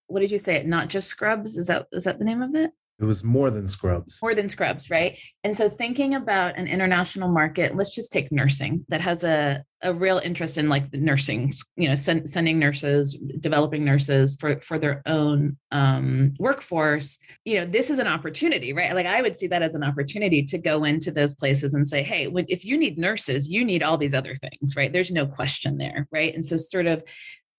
[0.07, 0.57] what did you say?
[0.57, 1.59] It' Not just scrubs.
[1.59, 2.71] Is that is that the name of it?
[3.01, 4.19] It was more than scrubs.
[4.21, 5.19] More than scrubs, right?
[5.45, 9.95] And so thinking about an international market, let's just take nursing that has a, a
[9.95, 15.03] real interest in like nursing, you know, send, sending nurses, developing nurses for, for their
[15.07, 17.19] own um, workforce.
[17.45, 18.93] You know, this is an opportunity, right?
[18.93, 22.03] Like I would see that as an opportunity to go into those places and say,
[22.03, 24.93] hey, if you need nurses, you need all these other things, right?
[24.93, 26.35] There's no question there, right?
[26.35, 27.05] And so sort of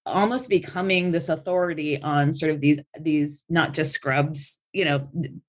[0.09, 5.07] almost becoming this authority on sort of these these not just scrubs you know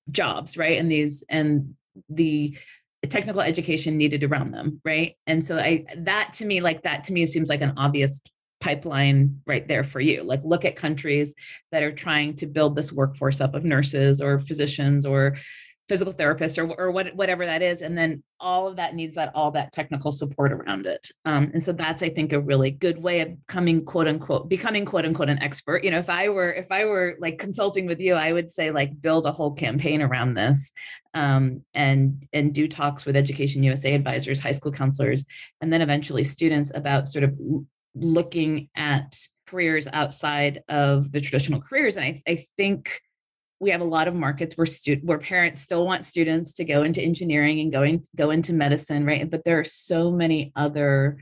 [0.09, 0.79] jobs right?
[0.79, 1.75] And these and
[2.09, 2.57] the
[3.09, 5.15] technical education needed around them right?
[5.27, 8.19] And so i that to me like that to me seems like an obvious
[8.61, 10.23] pipeline right there for you.
[10.23, 11.33] Like look at countries
[11.71, 15.35] that are trying to build this workforce up of nurses or physicians or
[15.89, 19.31] physical therapist or, or what, whatever that is and then all of that needs that
[19.35, 21.09] all that technical support around it.
[21.25, 24.85] Um, and so that's i think a really good way of coming quote unquote becoming
[24.85, 25.83] quote unquote an expert.
[25.83, 28.71] You know if i were if i were like consulting with you i would say
[28.71, 30.71] like build a whole campaign around this
[31.13, 35.25] um, and and do talks with education usa advisors high school counselors
[35.59, 37.37] and then eventually students about sort of
[37.95, 39.15] looking at
[39.47, 41.97] careers outside of the traditional careers.
[41.97, 43.01] And i, I think
[43.61, 46.81] we have a lot of markets where student where parents still want students to go
[46.81, 49.29] into engineering and going go into medicine right?
[49.29, 51.19] But there are so many other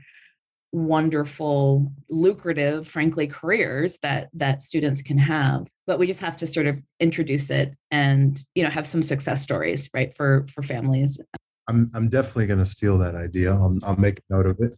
[0.72, 5.68] wonderful lucrative frankly careers that that students can have.
[5.86, 9.42] But we just have to sort of introduce it and you know have some success
[9.42, 11.20] stories right for for families.
[11.68, 13.52] I'm, I'm definitely going to steal that idea.
[13.52, 14.74] I'll, I'll make note of it.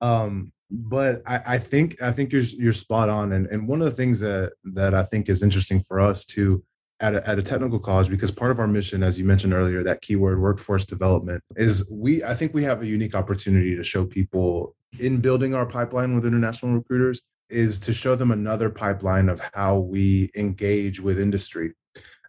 [0.00, 3.32] Um but I, I think i think you're you're spot on.
[3.32, 6.62] And and one of the things that that i think is interesting for us too
[7.00, 9.82] at a, at a technical college because part of our mission as you mentioned earlier
[9.84, 14.04] that keyword workforce development is we i think we have a unique opportunity to show
[14.04, 19.40] people in building our pipeline with international recruiters is to show them another pipeline of
[19.54, 21.72] how we engage with industry.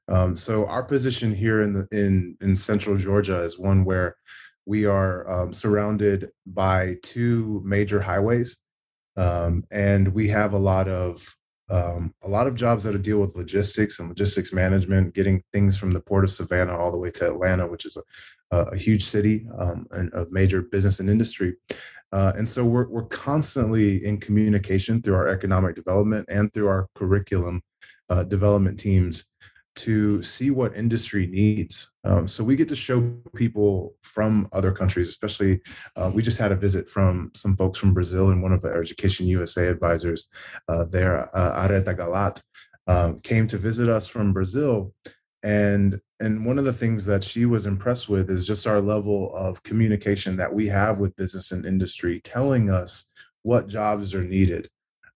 [0.07, 4.15] Um, so our position here in the in in central georgia is one where
[4.65, 8.57] we are um, surrounded by two major highways.
[9.17, 11.35] Um, and we have a lot of
[11.69, 15.91] um, a lot of jobs that deal with logistics and logistics management, getting things from
[15.91, 17.97] the port of Savannah all the way to Atlanta, which is
[18.51, 21.55] a, a huge city um, and a major business and industry.
[22.11, 26.87] Uh, and so we're, we're constantly in communication through our economic development and through our
[26.95, 27.61] curriculum
[28.09, 29.25] uh, development teams
[29.79, 31.89] to see what industry needs.
[32.03, 33.01] Um, so we get to show
[33.33, 35.61] people from other countries, especially
[35.95, 38.81] uh, we just had a visit from some folks from Brazil and one of our
[38.81, 40.27] Education USA advisors
[40.67, 42.41] uh, there, uh, Areta Galat,
[42.87, 44.93] um, came to visit us from Brazil.
[45.43, 49.33] And and one of the things that she was impressed with is just our level
[49.33, 53.05] of communication that we have with business and industry, telling us
[53.43, 54.69] what jobs are needed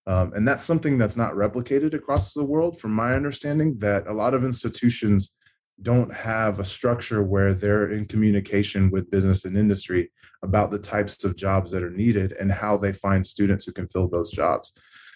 [0.05, 4.13] um, and that's something that's not replicated across the world, from my understanding, that a
[4.13, 5.33] lot of institutions
[5.81, 10.11] don't have a structure where they're in communication with business and industry
[10.43, 13.87] about the types of jobs that are needed and how they find students who can
[13.87, 14.73] fill those jobs.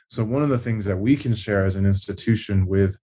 [0.10, 2.98] So, one of the things that we can share as an institution with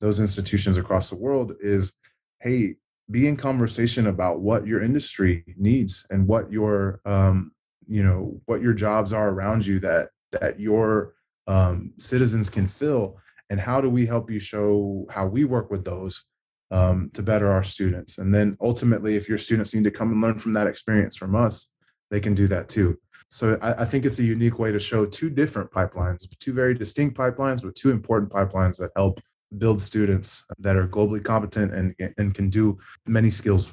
[0.00, 1.94] those institutions across the world is
[2.40, 2.76] hey,
[3.10, 7.52] be in conversation about what your industry needs and what your um,
[7.86, 11.14] you know what your jobs are around you that that your
[11.50, 13.18] um, citizens can fill
[13.50, 16.24] and how do we help you show how we work with those
[16.70, 18.18] um, to better our students?
[18.18, 21.34] And then ultimately if your students need to come and learn from that experience from
[21.34, 21.70] us
[22.10, 22.98] they can do that too.
[23.30, 26.74] So I, I, think it's a unique way to show two different pipelines two very
[26.74, 29.20] distinct pipelines but two important pipelines that help
[29.58, 33.72] build students that are globally competent and, and can do many skills.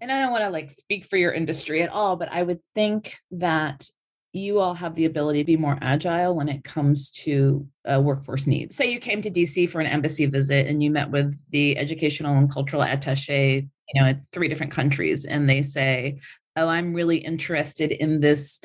[0.00, 2.60] And i don't want to like speak for your industry at all but i would
[2.74, 3.88] think that
[4.32, 8.46] you all have the ability to be more agile when it comes to uh, workforce
[8.46, 8.74] needs.
[8.74, 12.36] Say you came to DC for an embassy visit and you met with the educational
[12.36, 16.18] and cultural attaché, you know, at three different countries, and they say,
[16.56, 18.58] "Oh, I'm really interested in this,"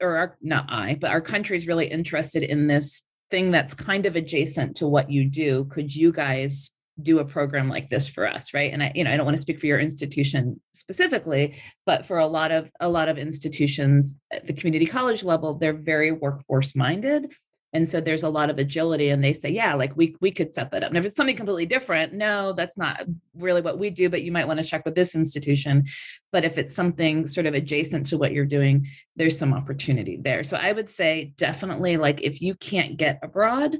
[0.00, 4.06] or our, not I, but our country is really interested in this thing that's kind
[4.06, 5.66] of adjacent to what you do.
[5.66, 6.70] Could you guys
[7.00, 8.72] do a program like this for us right?
[8.72, 12.18] And i you know i don't want to speak for your institution specifically but for
[12.18, 16.74] a lot of a lot of institutions at the community college level they're very workforce
[16.74, 17.32] minded.
[17.74, 20.50] And so there's a lot of agility and they say yeah like we we could
[20.50, 20.88] set that up.
[20.88, 23.04] And if it's something completely different no that's not
[23.36, 25.84] really what we do but you might want to check with this institution.
[26.32, 28.86] But if it's something sort of adjacent to what you're doing
[29.16, 30.42] there's some opportunity there.
[30.42, 33.76] So i would say definitely like if you can't get abroad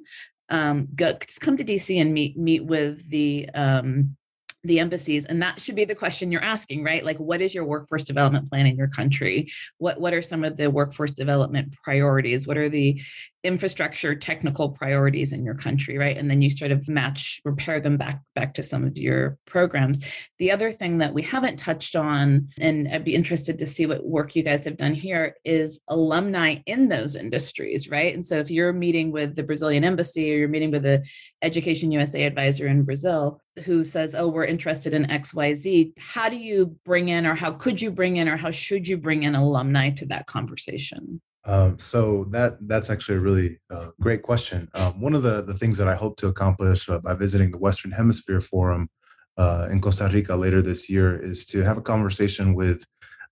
[0.50, 4.16] um go just come to dc and meet meet with the um
[4.64, 7.04] the embassies and that should be the question you're asking right?
[7.04, 9.52] Like what is your workforce development plan in your country?
[9.78, 12.46] What what are some of the workforce development priorities?
[12.46, 13.00] What are the
[13.48, 16.16] infrastructure technical priorities in your country right?
[16.16, 19.98] And then you sort of match repair them back back to some of your programs.
[20.38, 24.06] The other thing that we haven't touched on and i'd be interested to see what
[24.06, 28.14] work you guys have done here is alumni in those industries right?
[28.14, 31.02] And so if you're meeting with the brazilian embassy or you're meeting with the
[31.42, 36.76] education usa advisor in brazil who says oh we're interested in xyz how do you
[36.84, 39.90] bring in or how could you bring in or how should you bring in alumni
[39.90, 44.68] to that conversation um, so that that's actually a really uh, great question.
[44.74, 47.58] Um, one of the the things that I hope to accomplish uh, by visiting the
[47.58, 48.90] Western Hemisphere Forum
[49.38, 52.84] uh, in Costa Rica later this year is to have a conversation with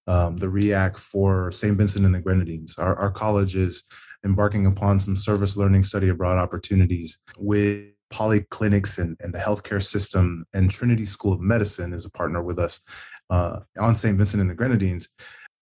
[0.06, 1.76] um, the REAC for St.
[1.76, 2.78] Vincent and the Grenadines.
[2.78, 3.82] Our, our college is
[4.24, 10.46] embarking upon some service learning study abroad opportunities with polyclinics and, and the healthcare system
[10.54, 12.80] and Trinity School of Medicine is a partner with us
[13.28, 14.16] uh, on St.
[14.16, 15.08] Vincent and the Grenadines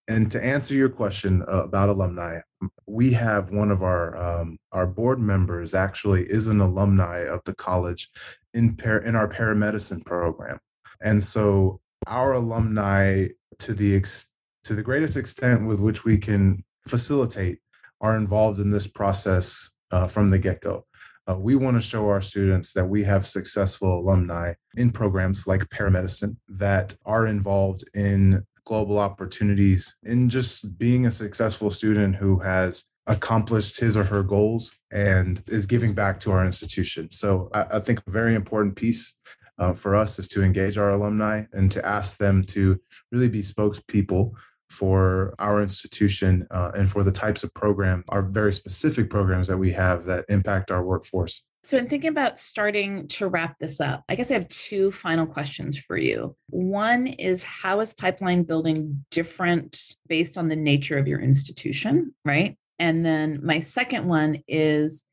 [0.09, 2.41] and to answer your question uh, about alumni,
[2.87, 7.55] we have one of our um, our board members actually is an alumni of the
[7.55, 8.11] college
[8.53, 10.59] in par- in our paramedicine program,
[11.03, 13.29] and so our alumni,
[13.59, 14.31] to the ex-
[14.65, 17.61] to the greatest extent with which we can facilitate,
[18.01, 20.85] are involved in this process uh, from the get go.
[21.27, 25.67] Uh, we want to show our students that we have successful alumni in programs like
[25.71, 32.85] paramedicine that are involved in global opportunities in just being a successful student who has
[33.07, 37.11] accomplished his or her goals and is giving back to our institution.
[37.11, 39.15] So I, I think a very important piece
[39.59, 42.81] uh, for us is to engage our alumni and to ask them to
[43.12, 44.33] really be spokespeople
[44.69, 49.59] for our institution uh, and for the types of program, our very specific programs that
[49.59, 51.45] we have that impact our workforce.
[51.65, 55.25] So, in thinking about starting to wrap this up, I guess I have two final
[55.25, 56.37] questions for you.
[56.51, 62.59] One is how is pipeline building different based on the nature of your institution, right?
[62.79, 65.05] And then my second one is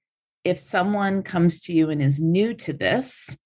[0.44, 3.38] if someone comes to you and is new to this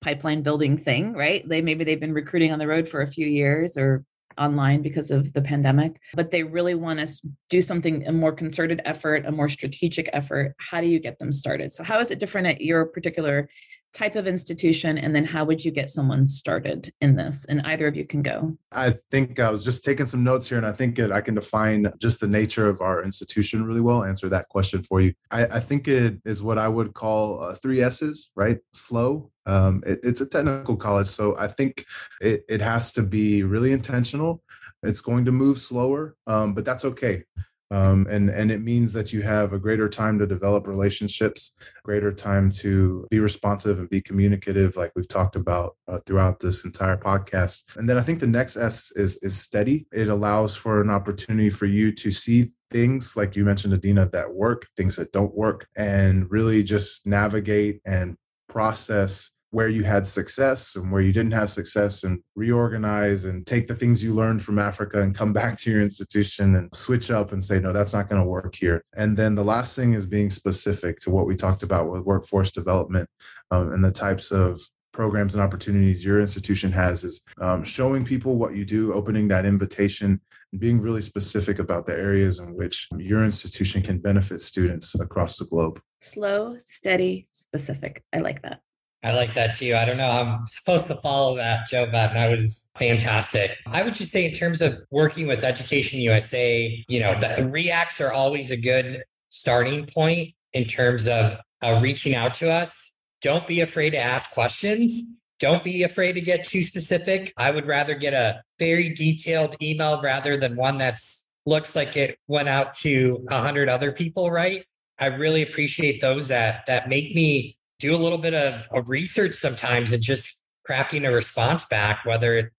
[0.00, 1.46] pipeline building thing, right?
[1.46, 4.04] They maybe they've been recruiting on the road for a few years or
[4.38, 8.80] online because of the pandemic, but they really want to do something, a more concerted
[8.84, 10.54] effort, a more strategic effort.
[10.58, 11.72] How do you get them started?
[11.72, 13.48] So, how is it different at your particular
[13.94, 17.44] type of institution and then how would you get someone started in this?
[17.48, 18.56] And either of you can go.
[18.72, 21.34] I think i was just taking some notes here and i think it, i can
[21.34, 25.14] define just the nature of our institution really well answer that question for you.
[25.30, 28.58] I, I think it is what i would call uh, three s's right?
[28.72, 31.84] Slow um, it, it's a technical college so i think
[32.20, 34.42] it, it has to be really intentional.
[34.82, 37.24] It's going to move slower um, but that's okay
[37.70, 42.12] um, and and it means that you have a greater time to develop relationships greater
[42.12, 46.96] time to be responsive and be communicative like we've talked about uh, throughout this entire
[46.96, 47.76] podcast.
[47.76, 49.86] And then i think the next s is is steady.
[49.92, 54.32] It allows for an opportunity for you to see things like you mentioned adina that
[54.32, 58.16] work things that don't work and really just navigate and
[58.48, 63.68] process where you had success and where you didn't have success and reorganize and take
[63.68, 67.30] the things you learned from Africa and come back to your institution and switch up
[67.30, 68.82] and say, no, that's not going to work here.
[68.96, 72.50] And then the last thing is being specific to what we talked about with workforce
[72.50, 73.08] development
[73.52, 74.60] um, and the types of
[74.92, 79.46] programs and opportunities your institution has is um, showing people what you do, opening that
[79.46, 84.94] invitation, and being really specific about the areas in which your institution can benefit students
[84.96, 85.80] across the globe.
[86.00, 88.02] Slow, steady, specific.
[88.12, 88.60] I like that.
[89.04, 89.74] I like that too.
[89.76, 90.10] I don't know.
[90.10, 93.52] I'm supposed to follow that, Joe, but that was fantastic.
[93.66, 98.00] I would just say, in terms of working with Education USA, you know, the REACs
[98.04, 102.96] are always a good starting point in terms of uh, reaching out to us.
[103.20, 105.02] Don't be afraid to ask questions.
[105.38, 107.32] Don't be afraid to get too specific.
[107.36, 112.18] I would rather get a very detailed email rather than one that's looks like it
[112.26, 114.64] went out to a hundred other people, right?
[114.98, 119.34] I really appreciate those that that make me do a little bit of, of research
[119.34, 122.50] sometimes and just crafting a response back, whether it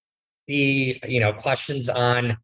[0.45, 2.38] be, you know, questions on,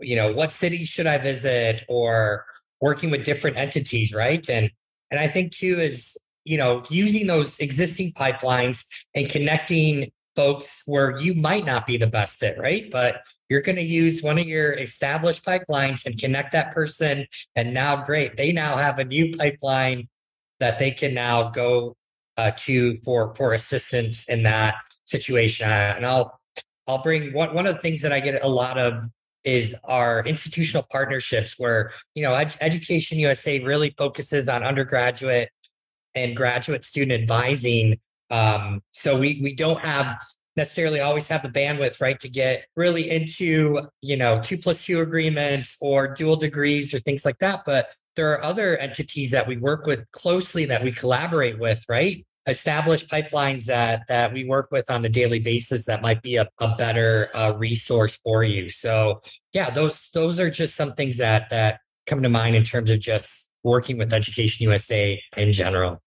[0.00, 2.44] you know, what cities should I visit or
[2.80, 4.48] working with different entities, right?
[4.50, 4.70] And
[5.12, 11.18] and I think too is, you know, using those existing pipelines and connecting folks where
[11.20, 12.90] you might not be the best fit, right?
[12.90, 17.26] But you're going to use one of your established pipelines and connect that person.
[17.56, 20.08] And now, great, they now have a new pipeline
[20.60, 21.96] that they can now go
[22.38, 25.68] uh, to for for assistance in that situation.
[25.68, 26.40] And I'll
[26.86, 29.04] I'll bring one one of the things that I get a lot of
[29.44, 35.50] is our institutional partnerships where you know Ed- education usa really focuses on undergraduate
[36.14, 37.98] and graduate student advising.
[38.30, 40.16] Um, so we we don't have
[40.56, 45.00] necessarily always have the bandwidth right to get really into you know two plus two
[45.00, 47.62] agreements or dual degrees or things like that.
[47.66, 52.24] But there are other entities that we work with closely that we collaborate with right
[52.48, 56.48] established pipelines that that we work with on a daily basis that might be a,
[56.58, 58.68] a better uh, resource for you.
[58.68, 59.20] So
[59.52, 63.00] yeah those those are just some things that that come to mind in terms of
[63.00, 66.02] just working with education usa in general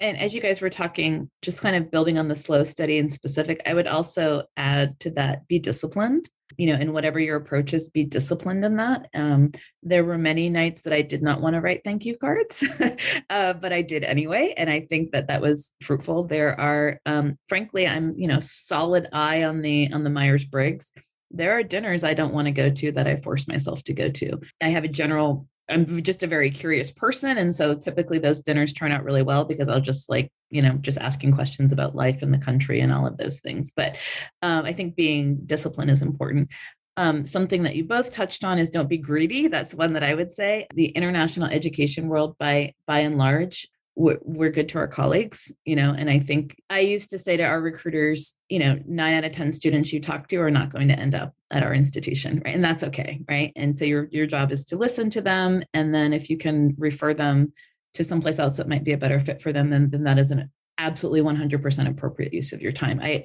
[0.00, 3.12] and as you guys were talking just kind of building on the slow steady and
[3.12, 6.28] specific i would also add to that be disciplined.
[6.56, 9.06] You know in whatever your approach is be disciplined in that.
[9.14, 9.52] Um,
[9.84, 12.64] there were many nights that i did not want to write thank you cards
[13.30, 16.24] uh, but i did anyway and i think that that was fruitful.
[16.24, 20.92] There are um, frankly i'm you know solid I on the on the myers-briggs.
[21.30, 24.10] There are dinners I don't want to go to that I force myself to go
[24.10, 24.40] to.
[24.60, 27.38] I have a general I'm just a very curious person.
[27.38, 30.72] And so typically those dinners turn out really well because I'll just like, you know,
[30.74, 33.70] just asking questions about life in the country and all of those things.
[33.70, 33.96] But
[34.42, 36.50] um, I think being disciplined is important.
[36.96, 39.48] Um, something that you both touched on is don't be greedy.
[39.48, 40.66] That's one that I would say.
[40.74, 43.68] The international education world, by by and large,
[44.00, 45.94] we're, good to our colleagues, you know.
[45.96, 49.32] And I think I used to say to our recruiters, you know, nine out of
[49.32, 52.54] 10 students you talk to are not going to end up at our institution, right?
[52.54, 53.52] And that's okay, right?
[53.56, 55.62] And so your your job is to listen to them.
[55.74, 57.52] And then if you can refer them
[57.94, 60.30] to someplace else that might be a better fit for them, then, then that is
[60.30, 60.50] an
[60.80, 63.00] absolutely 100% appropriate use of your time.
[63.00, 63.24] I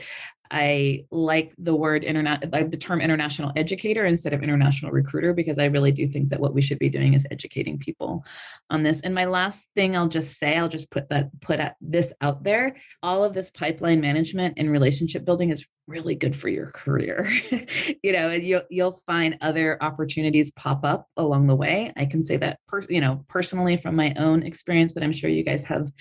[0.52, 5.58] I like the word internet, like the term international educator instead of international recruiter, because
[5.58, 8.24] I really do think that what we should be doing is educating people
[8.70, 9.02] on this.
[9.02, 12.76] And my last thing I'll just say, I'll just put that, put this out there.
[13.02, 17.28] All of this pipeline management and relationship building is really good for your career.
[18.04, 21.92] you know, and you'll, you'll find other opportunities pop up along the way.
[21.96, 25.30] I can say that, per, you know, personally from my own experience, but I'm sure
[25.30, 25.92] you guys have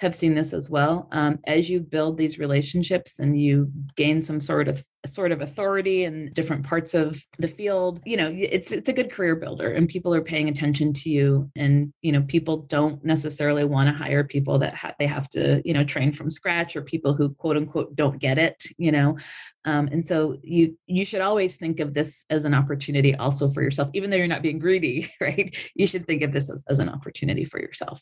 [0.00, 1.08] have seen this as well.
[1.12, 6.04] Um, as you build these relationships and you gain some sort of sort of authority
[6.04, 9.88] in different parts of the field, you know, it's it's a good career builder, and
[9.88, 11.50] people are paying attention to you.
[11.56, 15.62] And you know, people don't necessarily want to hire people that ha- they have to
[15.64, 18.62] you know train from scratch or people who quote unquote don't get it.
[18.78, 19.16] You know,
[19.64, 23.62] um, and so you you should always think of this as an opportunity also for
[23.62, 25.54] yourself, even though you're not being greedy, right?
[25.74, 28.00] You should think of this as, as an opportunity for yourself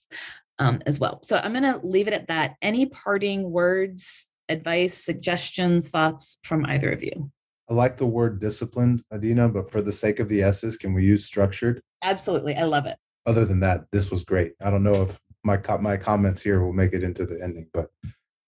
[0.58, 1.20] um, as well.
[1.22, 2.54] So I'm going to leave it at that.
[2.62, 7.30] Any parting words, advice, suggestions, thoughts from either of you?
[7.70, 11.04] I like the word disciplined, Adina, but for the sake of the S's, can we
[11.04, 11.80] use structured?
[12.02, 12.54] Absolutely.
[12.54, 12.96] I love it.
[13.26, 14.52] Other than that, this was great.
[14.62, 17.88] I don't know if my my comments here will make it into the ending, but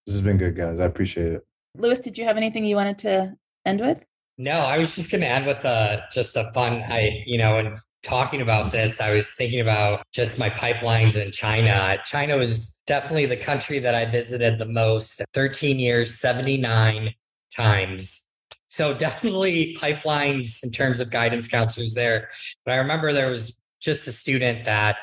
[0.07, 0.79] this has been good, guys.
[0.79, 1.47] I appreciate it.
[1.77, 3.35] Lewis, did you have anything you wanted to
[3.65, 4.05] end with?
[4.37, 6.83] No, I was just going to end with a just a fun.
[6.87, 11.33] I you know, and talking about this, I was thinking about just my pipelines in
[11.33, 11.99] China.
[12.05, 17.15] China was definitely the country that I visited the most 13 years, 79
[17.57, 18.29] times.
[18.67, 22.29] So definitely pipelines in terms of guidance counselors there.
[22.65, 24.97] But I remember there was just a student that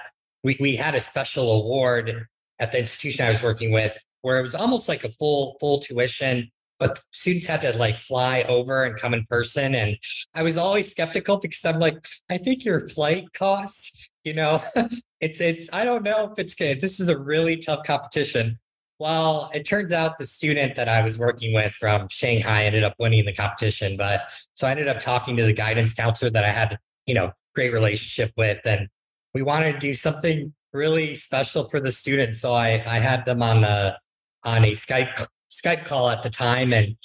[0.43, 2.27] we, we had a special award
[2.59, 5.79] at the institution I was working with where it was almost like a full full
[5.79, 6.51] tuition
[6.81, 9.75] but students had to like fly over and come in person.
[9.75, 9.97] And
[10.33, 14.63] I was always skeptical because I'm like, I think your flight costs, you know,
[15.21, 16.81] it's, it's, I don't know if it's good.
[16.81, 18.57] This is a really tough competition.
[18.97, 22.95] Well, it turns out the student that I was working with from Shanghai ended up
[22.97, 23.95] winning the competition.
[23.95, 27.31] But so I ended up talking to the guidance counselor that I had, you know,
[27.53, 28.59] great relationship with.
[28.65, 28.87] And
[29.35, 32.41] we wanted to do something really special for the students.
[32.41, 33.99] So I, I had them on the,
[34.43, 36.95] on a Skype Skype call at the time and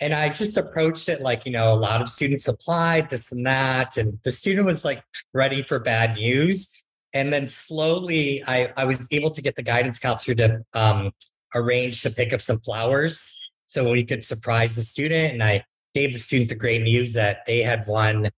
[0.00, 3.46] and I just approached it like, you know, a lot of students applied this and
[3.46, 3.96] that.
[3.96, 6.84] And the student was like ready for bad news.
[7.12, 11.12] And then slowly I, I was able to get the guidance counselor to um,
[11.54, 15.32] arrange to pick up some flowers so we could surprise the student.
[15.34, 15.64] And I
[15.94, 18.30] gave the student the great news that they had won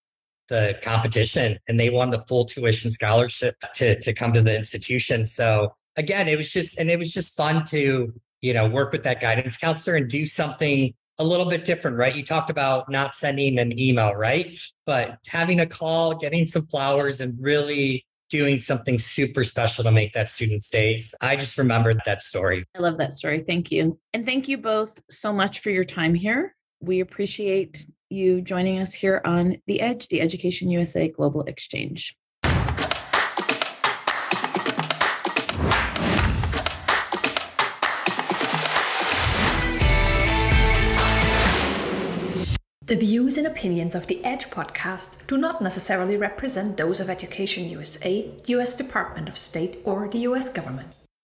[0.49, 5.25] the competition and they won the full tuition scholarship to, to come to the institution.
[5.25, 8.13] So again, it was just, and it was just fun to
[8.43, 12.15] you know, work with that guidance counselor and do something a little bit different, right?
[12.15, 14.59] You talked about not sending an email, right?
[14.85, 20.13] But having a call, getting some flowers, and really doing something super special to make
[20.13, 21.15] that student's days.
[21.21, 22.63] I just remembered that story.
[22.75, 23.45] I love that story.
[23.47, 23.99] Thank you.
[24.13, 26.55] And thank you both so much for your time here.
[26.81, 32.17] We appreciate you joining us here on The Edge, the Education USA Global Exchange.
[42.87, 47.69] The views and opinions of the Edge podcast do not necessarily represent those of Education
[47.69, 50.96] USA, US Department of State, or the US government.